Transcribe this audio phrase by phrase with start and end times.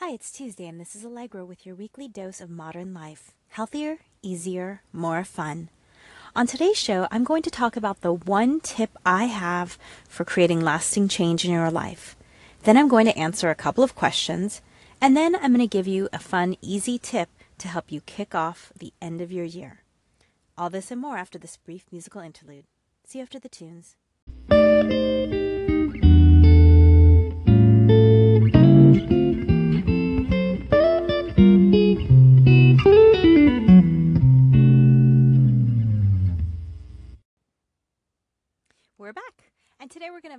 [0.00, 3.32] Hi, it's Tuesday, and this is Alegre with your weekly dose of modern life.
[3.48, 5.70] Healthier, easier, more fun.
[6.36, 10.60] On today's show, I'm going to talk about the one tip I have for creating
[10.60, 12.14] lasting change in your life.
[12.64, 14.60] Then I'm going to answer a couple of questions,
[15.00, 18.34] and then I'm going to give you a fun, easy tip to help you kick
[18.34, 19.80] off the end of your year.
[20.58, 22.66] All this and more after this brief musical interlude.
[23.06, 23.96] See you after the tunes.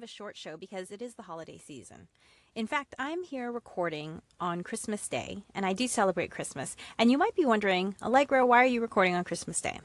[0.08, 2.08] A short show because it is the holiday season.
[2.56, 6.78] In fact, I'm here recording on Christmas Day, and I do celebrate Christmas.
[6.98, 9.82] And you might be wondering, Alegre, why are you recording on Christmas Day?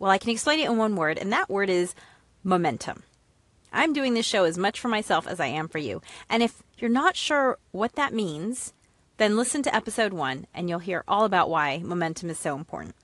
[0.00, 1.94] Well, I can explain it in one word, and that word is
[2.42, 3.04] momentum.
[3.72, 6.02] I'm doing this show as much for myself as I am for you.
[6.28, 8.72] And if you're not sure what that means,
[9.18, 12.96] then listen to episode one, and you'll hear all about why momentum is so important.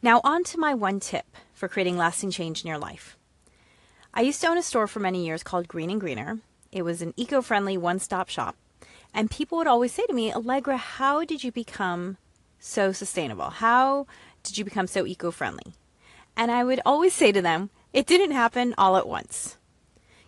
[0.00, 3.15] Now, on to my one tip for creating lasting change in your life.
[4.18, 6.38] I used to own a store for many years called Green and Greener.
[6.72, 8.56] It was an eco friendly one stop shop.
[9.12, 12.16] And people would always say to me, Alegre, how did you become
[12.58, 13.50] so sustainable?
[13.50, 14.06] How
[14.42, 15.74] did you become so eco friendly?
[16.34, 19.58] And I would always say to them, it didn't happen all at once.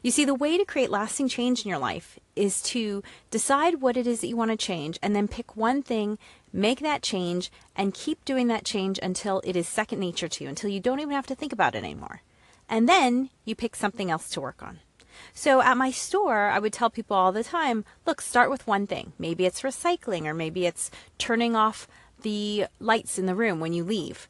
[0.02, 3.96] You see, the way to create lasting change in your life is to decide what
[3.96, 6.18] it is that you want to change and then pick one thing,
[6.52, 10.50] make that change, and keep doing that change until it is second nature to you,
[10.50, 12.20] until you don't even have to think about it anymore
[12.68, 14.80] and then you pick something else to work on.
[15.34, 18.86] So at my store, I would tell people all the time look, start with one
[18.86, 19.12] thing.
[19.18, 21.88] Maybe it's recycling, or maybe it's turning off
[22.22, 24.28] the lights in the room when you leave.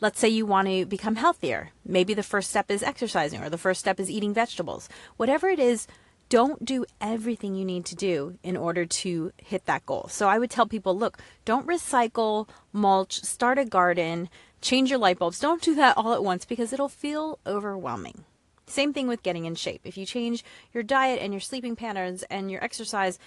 [0.00, 1.70] Let's say you want to become healthier.
[1.84, 4.88] Maybe the first step is exercising, or the first step is eating vegetables.
[5.16, 5.86] Whatever it is,
[6.28, 10.06] don't do everything you need to do in order to hit that goal.
[10.08, 14.28] So I would tell people look, don't recycle, mulch, start a garden,
[14.64, 15.38] change your light bulbs.
[15.38, 18.24] Don't do that all at once because it'll feel overwhelming.
[18.66, 19.82] Same thing with getting in shape.
[19.84, 20.42] If you change
[20.72, 23.18] your diet and your sleeping patterns and your exercise,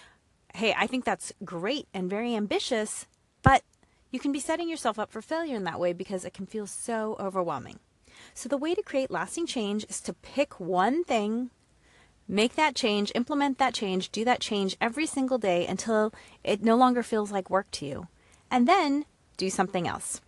[0.55, 3.05] hey, I think that's great and very ambitious,
[3.43, 3.61] but
[4.09, 6.65] you can be setting yourself up for failure in that way because it can feel
[6.65, 7.79] so overwhelming.
[8.33, 11.51] So, the way to create lasting change is to pick one thing,
[12.27, 16.11] make that change, implement that change, do that change every single day until
[16.43, 18.07] it no longer feels like work to you,
[18.49, 19.05] and then
[19.37, 20.19] do something else.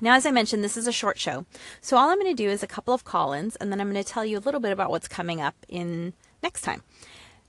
[0.00, 1.44] Now, as I mentioned, this is a short show.
[1.80, 3.90] So all I'm going to do is a couple of call ins, and then I'm
[3.90, 6.82] going to tell you a little bit about what's coming up in next time.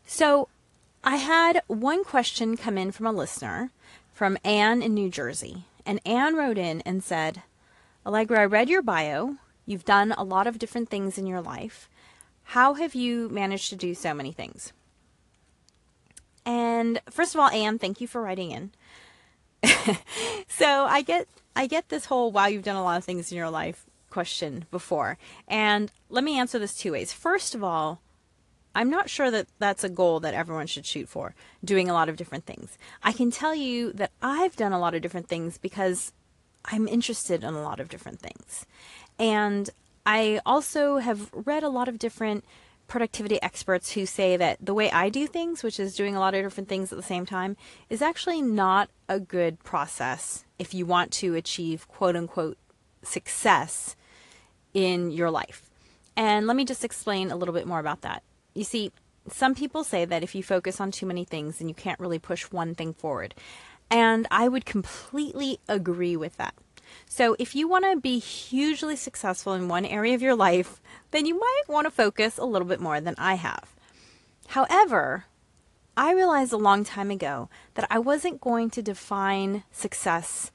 [0.06, 0.50] So
[1.04, 3.72] I had one question come in from a listener
[4.14, 5.66] from Anne in New Jersey.
[5.86, 7.42] And Anne wrote in and said,
[8.06, 9.38] Alegre, I read your bio.
[9.66, 11.90] You've done a lot of different things in your life.
[12.44, 14.74] How have you managed to do so many things?
[16.46, 18.72] And first of all, Anne, thank you for writing in.
[20.48, 23.38] so I get I get this whole wow, you've done a lot of things in
[23.38, 25.18] your life question before.
[25.48, 27.14] And let me answer this two ways.
[27.14, 28.02] First of all,
[28.74, 32.08] I'm not sure that that's a goal that everyone should shoot for, doing a lot
[32.08, 32.78] of different things.
[33.04, 36.14] I can tell you that I've done a lot of different things because
[36.66, 38.66] I'm interested in a lot of different things.
[39.20, 39.70] And
[40.06, 42.46] I also have read a lot of different
[42.92, 46.34] productivity experts who say that the way I do things, which is doing a lot
[46.34, 47.56] of different things at the same time,
[47.90, 52.58] is actually not a good process if you want to achieve quote unquote
[53.02, 53.96] success
[54.74, 55.70] in your life.
[56.18, 58.24] And let me just explain a little bit more about that.
[58.54, 58.92] You see,
[59.30, 62.20] some people say that if you focus on too many things, then you can't really
[62.20, 63.34] push one thing forward.
[63.90, 66.56] And I would completely agree with that.
[67.08, 70.82] So, if you want to be hugely successful in one area of your life,
[71.12, 73.74] then you might want to focus a little bit more than I have.
[74.48, 75.26] However,
[75.96, 80.52] I realized a long time ago that I wasn't going to define success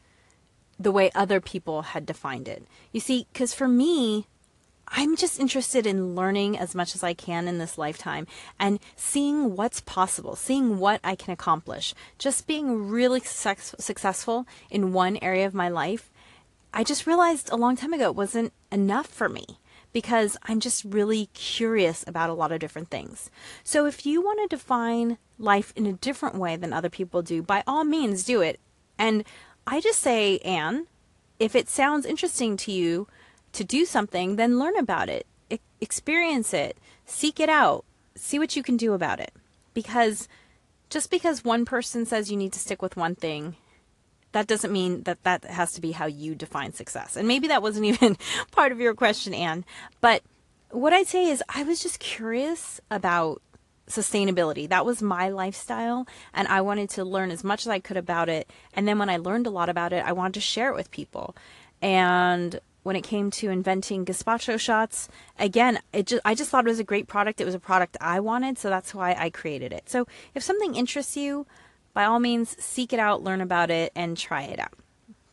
[0.78, 2.66] the way other people had defined it.
[2.92, 4.26] You see, because for me,
[4.88, 8.26] I'm just interested in learning as much as I can in this lifetime
[8.58, 11.94] and seeing what's possible, seeing what I can accomplish.
[12.18, 16.10] Just being really successful in one area of my life
[16.76, 19.46] I just realized a long time ago it wasn't enough for me
[19.94, 23.30] because I'm just really curious about a lot of different things.
[23.64, 27.40] So if you want to define life in a different way than other people do,
[27.40, 28.60] by all means do it.
[28.98, 29.24] And
[29.66, 30.86] I just say, Anne,
[31.38, 33.08] if it sounds interesting to you
[33.54, 35.26] to do something, then learn about it,
[35.80, 36.76] experience it,
[37.06, 37.86] seek it out,
[38.16, 39.32] see what you can do about it.
[39.72, 40.28] Because
[40.90, 43.56] just because one person says you need to stick with one thing
[44.36, 47.16] that doesn't mean that that has to be how you define success.
[47.16, 48.18] And maybe that wasn't even
[48.50, 49.64] part of your question, Anne.
[50.02, 50.22] But
[50.70, 53.40] what I'd say is I was just curious about
[53.88, 54.68] sustainability.
[54.68, 58.28] That was my lifestyle, and I wanted to learn as much as I could about
[58.28, 58.50] it.
[58.74, 60.90] And then when I learned a lot about it, I wanted to share it with
[60.90, 61.34] people.
[61.80, 65.08] And when it came to inventing gazpacho shots,
[65.38, 67.40] again, it just I just thought it was a great product.
[67.40, 69.88] It was a product I wanted, so that's why I created it.
[69.88, 71.46] So if something interests you,
[71.96, 74.74] by all means, seek it out, learn about it, and try it out.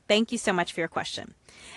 [0.07, 1.35] Thank you so much for your question.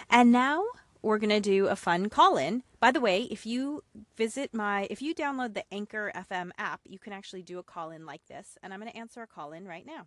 [0.08, 0.62] And now
[1.02, 2.62] we're going to do a fun call in.
[2.78, 3.82] By the way, if you
[4.16, 7.90] visit my, if you download the Anchor FM app, you can actually do a call
[7.90, 8.58] in like this.
[8.62, 10.06] And I'm going to answer a call in right now.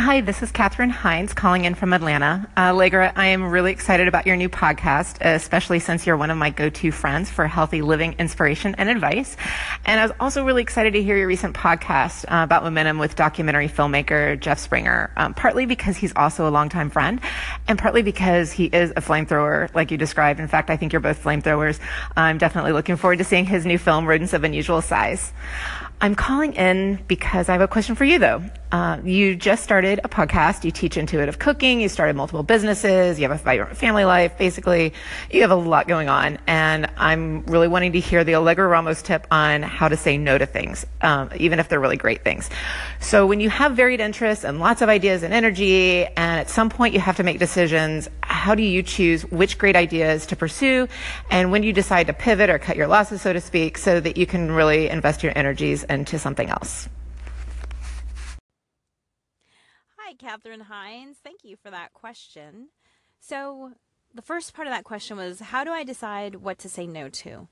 [0.00, 2.48] Hi, this is Katherine Hines calling in from Atlanta.
[2.56, 6.50] Uh, I am really excited about your new podcast, especially since you're one of my
[6.50, 9.36] go-to friends for healthy living inspiration and advice.
[9.84, 13.16] And I was also really excited to hear your recent podcast uh, about momentum with
[13.16, 17.20] documentary filmmaker Jeff Springer, um, partly because he's also a longtime friend
[17.66, 20.38] and partly because he is a flamethrower, like you described.
[20.38, 21.80] In fact, I think you're both flamethrowers.
[22.16, 25.32] I'm definitely looking forward to seeing his new film, Rodents of Unusual Size.
[26.00, 28.44] I'm calling in because I have a question for you, though.
[28.70, 30.64] Uh, you just started a podcast.
[30.64, 31.80] You teach intuitive cooking.
[31.80, 33.18] You started multiple businesses.
[33.18, 34.36] You have a family life.
[34.36, 34.92] Basically,
[35.30, 36.38] you have a lot going on.
[36.46, 40.36] And I'm really wanting to hear the Alegre Ramos tip on how to say no
[40.36, 42.50] to things, um, even if they're really great things.
[43.00, 46.68] So when you have varied interests and lots of ideas and energy, and at some
[46.68, 50.88] point you have to make decisions, how do you choose which great ideas to pursue?
[51.30, 54.16] And when you decide to pivot or cut your losses, so to speak, so that
[54.18, 56.88] you can really invest your energies into something else?
[59.96, 61.16] Hi, Katherine Hines.
[61.22, 62.68] Thank you for that question.
[63.20, 63.72] So,
[64.14, 67.08] the first part of that question was how do I decide what to say no
[67.08, 67.48] to?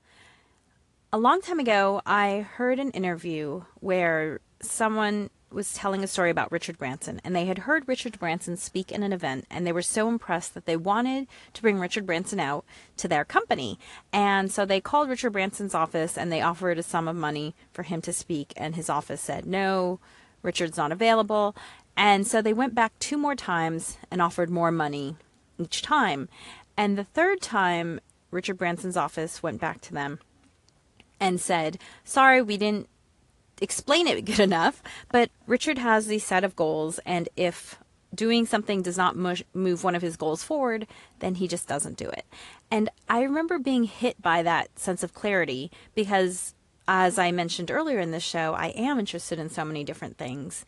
[1.13, 6.51] A long time ago, I heard an interview where someone was telling a story about
[6.51, 9.81] Richard Branson, and they had heard Richard Branson speak in an event, and they were
[9.81, 12.65] so impressed that they wanted to bring Richard Branson out
[12.97, 13.79] to their company.
[14.11, 17.83] And so they called Richard Branson's office and they offered a sum of money for
[17.83, 19.99] him to speak, and his office said, No,
[20.43, 21.55] Richard's not available.
[21.97, 25.17] And so they went back two more times and offered more money
[25.57, 26.29] each time.
[26.77, 27.99] And the third time,
[28.29, 30.19] Richard Branson's office went back to them
[31.19, 32.87] and said, Sorry, we didn't
[33.59, 37.79] explain it good enough, but Richard has these set of goals, and if
[38.13, 39.15] doing something does not
[39.53, 40.87] move one of his goals forward,
[41.19, 42.25] then he just doesn't do it.
[42.71, 46.53] And I remember being hit by that sense of clarity because,
[46.87, 50.65] as I mentioned earlier in this show, I am interested in so many different things.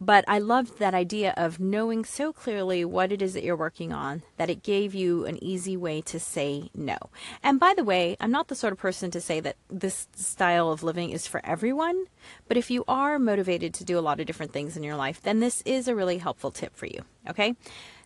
[0.00, 3.92] But I loved that idea of knowing so clearly what it is that you're working
[3.92, 6.98] on that it gave you an easy way to say no.
[7.42, 10.70] And by the way, I'm not the sort of person to say that this style
[10.70, 12.06] of living is for everyone,
[12.46, 15.22] but if you are motivated to do a lot of different things in your life,
[15.22, 17.00] then this is a really helpful tip for you.
[17.28, 17.54] Okay?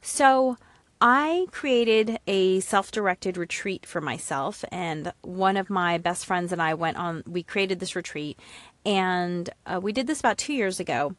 [0.00, 0.56] So,
[1.02, 6.60] I created a self directed retreat for myself, and one of my best friends and
[6.60, 8.38] I went on, we created this retreat,
[8.84, 11.16] and uh, we did this about two years ago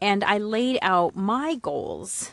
[0.00, 2.32] and I laid out my goals.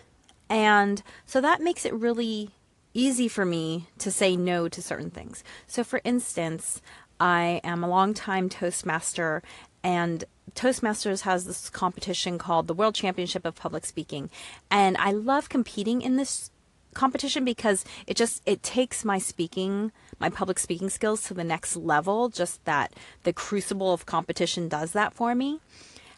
[0.49, 2.51] And so that makes it really
[2.93, 5.43] easy for me to say no to certain things.
[5.67, 6.81] So, for instance,
[7.19, 9.41] I am a long-time Toastmaster,
[9.83, 10.23] and
[10.53, 14.29] Toastmasters has this competition called the World Championship of Public Speaking.
[14.71, 16.51] And I love competing in this
[16.93, 21.75] competition because it just it takes my speaking my public speaking skills to the next
[21.75, 25.59] level just that the crucible of competition does that for me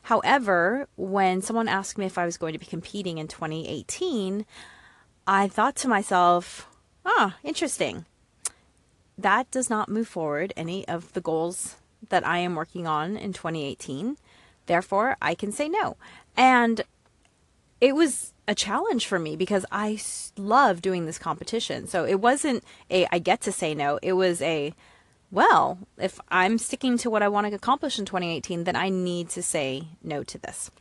[0.07, 4.45] However, when someone asked me if I was going to be competing in 2018,
[5.27, 6.69] I thought to myself,
[7.05, 8.05] ah, interesting.
[9.17, 11.75] That does not move forward any of the goals
[12.07, 14.15] that I am working on in 2018.
[14.65, 15.97] Therefore, I can say no.
[16.37, 16.83] And
[17.81, 19.99] it was a challenge for me because I
[20.37, 21.85] love doing this competition.
[21.85, 23.99] So it wasn't a I get to say no.
[24.01, 24.73] It was a
[25.31, 29.29] well, if I'm sticking to what I want to accomplish in 2018, then I need
[29.29, 30.71] to say no to this.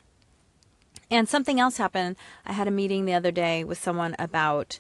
[1.11, 2.17] And something else happened.
[2.45, 4.79] I had a meeting the other day with someone about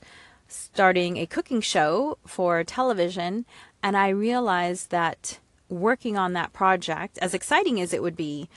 [0.49, 3.46] starting a cooking show for television,
[3.82, 8.49] and I realized that working on that project, as exciting as it would be,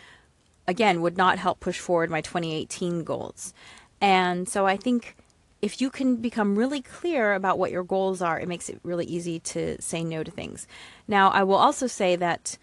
[0.68, 3.54] again, would not help push forward my 2018 goals.
[4.00, 5.16] And so I think
[5.62, 9.06] if you can become really clear about what your goals are, it makes it really
[9.06, 10.68] easy to say no to things.
[11.08, 12.58] Now, I will also say that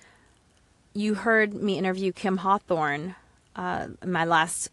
[0.95, 3.15] you heard me interview Kim Hawthorne
[3.55, 4.71] uh, in my last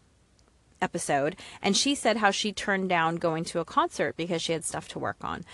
[0.80, 4.64] episode, and she said how she turned down going to a concert because she had
[4.64, 5.44] stuff to work on.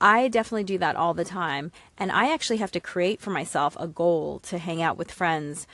[0.00, 3.76] I definitely do that all the time, and I actually have to create for myself
[3.80, 5.66] a goal to hang out with friends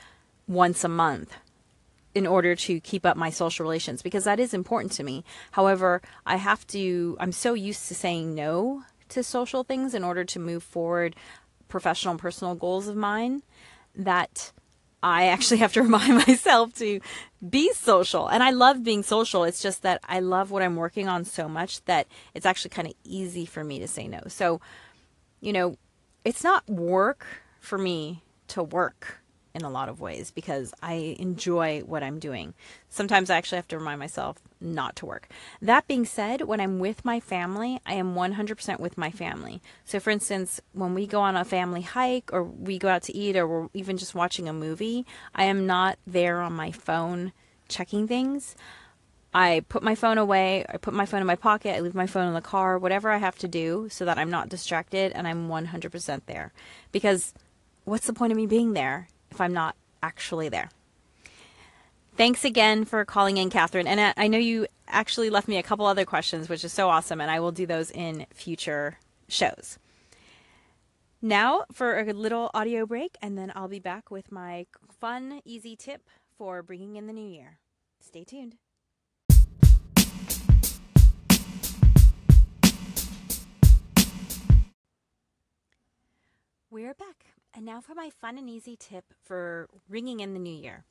[0.47, 1.35] once a month
[2.15, 5.25] in order to keep up my social relations because that is important to me.
[5.53, 10.25] However, I have to, I'm so used to saying no to social things in order
[10.25, 11.17] to move forward
[11.69, 13.43] professional and personal goals of mine
[13.97, 14.53] that
[15.03, 17.01] I actually have to remind myself to
[17.49, 18.29] be social.
[18.29, 19.45] And I love being social.
[19.45, 22.89] It's just that I love what I'm working on so much that it's actually kind
[22.89, 24.21] of easy for me to say no.
[24.29, 24.61] So,
[25.41, 25.77] you know,
[26.25, 27.27] it's not work
[27.61, 29.24] for me to work
[29.55, 32.55] in a lot of ways because I enjoy what I'm doing.
[32.89, 35.29] Sometimes I actually have to remind myself not to work.
[35.63, 39.63] That being said, when I'm with my family, I am 100% with my family.
[39.85, 43.17] So, for instance, when we go on a family hike or we go out to
[43.17, 47.33] eat or we're even just watching a movie, I am not there on my phone
[47.69, 48.57] checking things.
[49.33, 52.07] I put my phone away, I put my phone in my pocket, I leave my
[52.07, 55.27] phone in the car, whatever I have to do so that I'm not distracted and
[55.27, 56.53] I'm 100% there.
[56.93, 57.35] Because
[57.85, 60.71] what's the point of me being there if I'm not actually there.
[62.17, 63.89] Thanks again for calling in, Catherine.
[63.89, 66.89] And uh, I know you actually left me a couple other questions, which is so
[66.89, 68.99] awesome, and I will do those in future
[69.29, 69.79] shows.
[71.21, 74.67] Now for a little audio break, and then I'll be back with my
[75.01, 77.59] fun, easy tip for bringing in the new year.
[78.01, 78.57] Stay tuned.
[87.57, 90.85] And now for my fun and easy tip for ringing in the new year.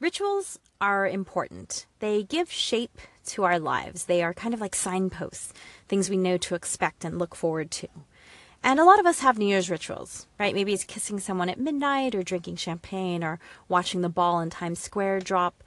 [0.00, 1.86] Rituals are important.
[2.00, 4.04] They give shape to our lives.
[4.04, 5.54] They are kind of like signposts,
[5.88, 7.88] things we know to expect and look forward to.
[8.62, 10.54] And a lot of us have New Year's rituals, right?
[10.54, 14.80] Maybe it's kissing someone at midnight or drinking champagne or watching the ball in Times
[14.80, 15.64] Square drop.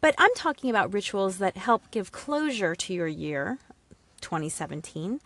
[0.00, 3.58] But I'm talking about rituals that help give closure to your year,
[4.20, 5.20] 2017,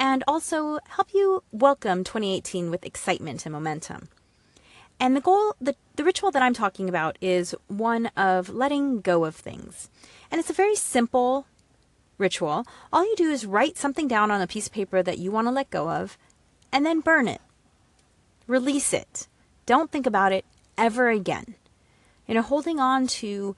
[0.00, 4.08] and also help you welcome 2018 with excitement and momentum.
[4.98, 9.26] And the goal, the, the ritual that I'm talking about is one of letting go
[9.26, 9.90] of things.
[10.30, 11.46] And it's a very simple
[12.16, 12.66] ritual.
[12.92, 15.46] All you do is write something down on a piece of paper that you want
[15.48, 16.16] to let go of
[16.72, 17.42] and then burn it.
[18.46, 19.28] Release it.
[19.66, 20.46] Don't think about it
[20.78, 21.56] ever again.
[22.26, 23.54] You know, holding on to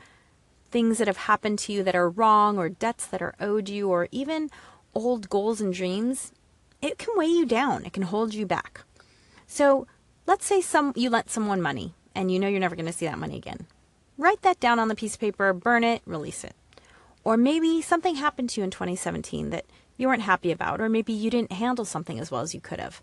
[0.72, 3.90] things that have happened to you that are wrong or debts that are owed you
[3.90, 4.50] or even
[4.94, 6.32] old goals and dreams,
[6.80, 7.84] it can weigh you down.
[7.84, 8.82] It can hold you back.
[9.46, 9.86] So
[10.26, 13.06] let's say some you lent someone money and you know you're never going to see
[13.06, 13.66] that money again.
[14.18, 16.54] Write that down on the piece of paper, burn it, release it.
[17.24, 19.64] Or maybe something happened to you in 2017 that
[19.96, 22.80] you weren't happy about, or maybe you didn't handle something as well as you could
[22.80, 23.02] have.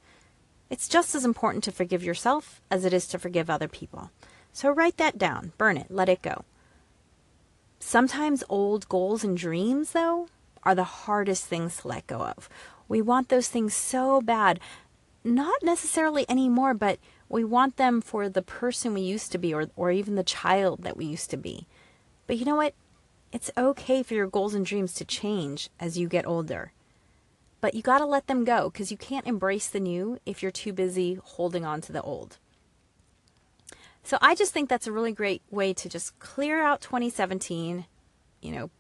[0.69, 4.11] It's just as important to forgive yourself as it is to forgive other people.
[4.53, 6.43] So write that down, burn it, let it go.
[7.79, 10.27] Sometimes old goals and dreams, though,
[10.63, 12.49] are the hardest things to let go of.
[12.87, 14.59] We want those things so bad.
[15.23, 19.67] Not necessarily anymore, but we want them for the person we used to be or,
[19.75, 21.67] or even the child that we used to be.
[22.25, 22.73] But you know what?
[23.31, 26.71] It's okay for your goals and dreams to change as you get older.
[27.61, 30.51] But you got to let them go because you can't embrace the new if you're
[30.51, 32.37] too busy holding on to the old.
[34.03, 37.85] So I just think that's a really great way to just clear out 2017,
[38.41, 38.71] you know,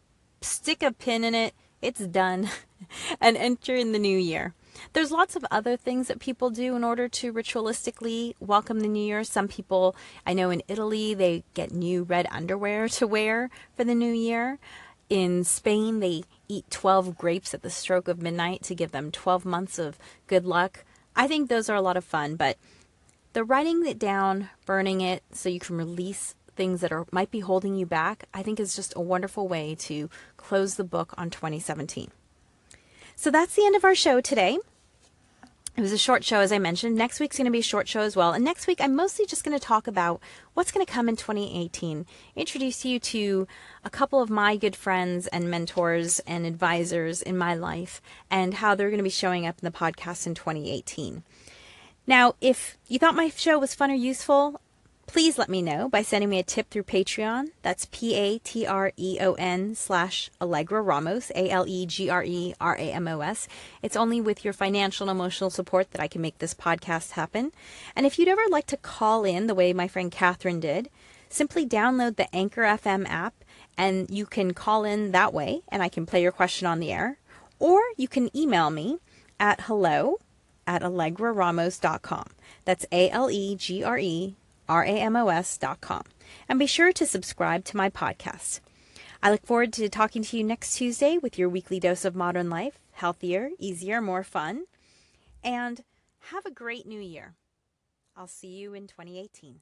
[0.41, 2.49] stick a pin in it, it's done,
[3.21, 4.53] and enter in the new year.
[4.93, 9.05] There's lots of other things that people do in order to ritualistically welcome the new
[9.05, 9.23] year.
[9.23, 9.95] Some people,
[10.25, 14.59] I know in Italy, they get new red underwear to wear for the new year.
[15.09, 19.43] In Spain, they eat 12 grapes at the stroke of midnight to give them 12
[19.43, 20.85] months of good luck.
[21.15, 22.57] I think those are a lot of fun, but
[23.33, 27.39] the writing it down, burning it so you can release things that are might be
[27.39, 31.29] holding you back, I think is just a wonderful way to close the book on
[31.29, 32.11] 2017.
[33.15, 34.59] So that's the end of our show today.
[35.77, 36.97] It was a short show, as I mentioned.
[36.97, 38.33] Next week's going to be a short show as well.
[38.33, 40.19] And next week, I'm mostly just going to talk about
[40.53, 42.05] what's going to come in 2018.
[42.35, 43.47] Introduce you to
[43.85, 48.75] a couple of my good friends and mentors and advisors in my life and how
[48.75, 51.23] they're going to be showing up in the podcast in 2018.
[52.05, 54.59] Now, if you thought my show was fun or useful,
[55.09, 57.47] please let me know by sending me a tip through Patreon.
[57.63, 62.11] That's P A T R E O N slash Alegre Ramos, A L E G
[62.11, 63.47] R E R A M O S.
[63.81, 67.51] It's only with your financial and emotional support that I can make this podcast happen.
[67.95, 70.91] And if you'd ever like to call in the way my friend Catherine did,
[71.27, 73.33] simply download the Anchor FM app
[73.79, 76.91] and you can call in that way and I can play your question on the
[76.91, 77.17] air.
[77.57, 78.99] Or you can email me
[79.39, 80.19] at hello
[80.67, 82.27] at alegreramos.com.
[82.63, 84.35] That's A L E G R E
[84.69, 86.03] ramos.com.
[86.47, 88.59] And be sure to subscribe to my podcast.
[89.21, 92.49] I look forward to talking to you next Tuesday with your weekly dose of modern
[92.49, 94.63] life, healthier, easier, more fun.
[95.43, 95.83] And
[96.31, 97.35] have a great new year.
[98.15, 99.61] I'll see you in 2018.